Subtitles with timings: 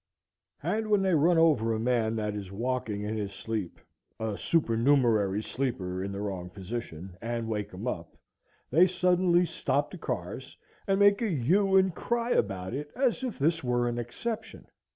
[0.63, 3.79] And when they run over a man that is walking in his sleep,
[4.19, 8.17] a supernumerary sleeper in the wrong position, and wake him up,
[8.71, 13.37] they suddenly stop the cars, and make a hue and cry about it, as if
[13.37, 14.65] this were an exception.